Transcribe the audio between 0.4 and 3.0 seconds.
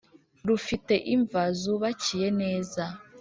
rufite imva zubakiye neza.